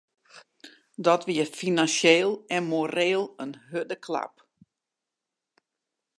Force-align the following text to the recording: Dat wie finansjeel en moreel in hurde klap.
Dat 1.05 1.23
wie 1.27 1.45
finansjeel 1.57 2.31
en 2.55 2.63
moreel 2.71 3.25
in 3.43 3.51
hurde 3.69 3.97
klap. 4.05 4.35